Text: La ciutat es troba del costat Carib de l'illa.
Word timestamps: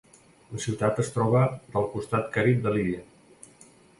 La 0.53 0.61
ciutat 0.63 1.01
es 1.03 1.11
troba 1.17 1.41
del 1.75 1.85
costat 1.93 2.33
Carib 2.39 2.65
de 2.67 2.75
l'illa. 2.79 3.05